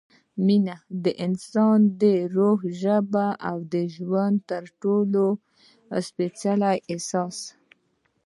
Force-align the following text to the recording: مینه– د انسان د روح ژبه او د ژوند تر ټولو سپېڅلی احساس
مینه– 0.45 0.75
د 1.03 1.05
انسان 1.25 1.79
د 2.01 2.03
روح 2.35 2.59
ژبه 2.81 3.27
او 3.49 3.57
د 3.73 3.75
ژوند 3.95 4.37
تر 4.49 4.63
ټولو 4.81 5.25
سپېڅلی 6.07 6.77
احساس 6.91 7.37